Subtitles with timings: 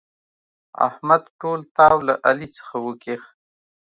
[0.87, 3.23] احمد ټول تاو له علي څخه وکيښ.